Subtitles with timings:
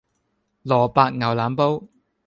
[0.63, 1.83] 蘿蔔牛腩煲